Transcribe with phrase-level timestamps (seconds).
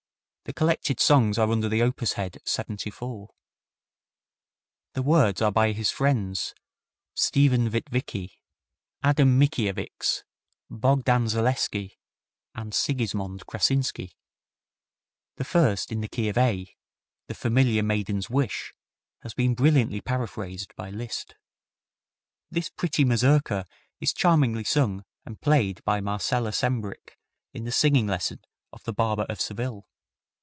[0.45, 3.29] The collected songs are under the opus head 74.
[4.95, 6.53] The words are by his friends,
[7.13, 8.31] Stephen Witwicki,
[9.01, 10.23] Adam Mickiewicz,
[10.69, 11.99] Bogdan Zaleski
[12.53, 14.17] and Sigismond Krasinski.
[15.37, 16.75] The first in the key of A,
[17.27, 18.73] the familiar Maiden's Wish,
[19.21, 21.35] has been brilliantly paraphrased by Liszt.
[22.49, 23.65] This pretty mazurka
[24.01, 27.11] is charmingly sung and played by Marcella Sembrich
[27.53, 28.41] in the singing lesson
[28.73, 29.87] of "The Barber of Seville."